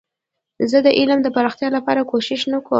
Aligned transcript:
زه 0.71 0.77
د 0.85 0.87
علم 0.99 1.19
د 1.23 1.27
پراختیا 1.35 1.69
لپاره 1.77 2.01
کوښښ 2.09 2.41
نه 2.51 2.57
کوم. 2.63 2.69